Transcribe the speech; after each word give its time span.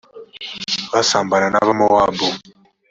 basambana 0.93 1.47
n 1.53 1.55
abamowabu 1.61 2.27